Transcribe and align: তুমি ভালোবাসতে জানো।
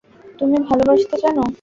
তুমি 0.39 0.57
ভালোবাসতে 0.67 1.15
জানো। 1.23 1.43